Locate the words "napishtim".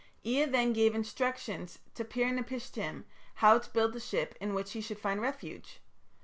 2.31-3.03